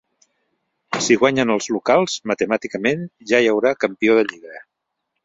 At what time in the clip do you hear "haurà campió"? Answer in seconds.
3.53-4.17